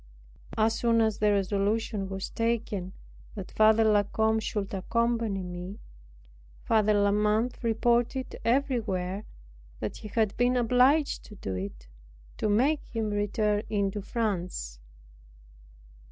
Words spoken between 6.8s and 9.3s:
La Mothe reported everywhere